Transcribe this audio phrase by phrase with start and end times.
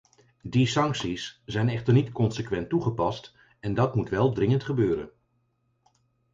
[0.43, 5.09] Die sancties zijn echter niet consequent toegepast en dat moet wel dringend gebeuren.